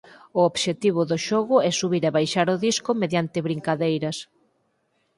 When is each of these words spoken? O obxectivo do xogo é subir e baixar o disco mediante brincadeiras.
O 0.39 0.41
obxectivo 0.49 1.01
do 1.09 1.17
xogo 1.27 1.55
é 1.67 1.69
subir 1.73 2.03
e 2.09 2.13
baixar 2.17 2.47
o 2.55 2.61
disco 2.67 2.89
mediante 3.01 3.45
brincadeiras. 3.47 4.17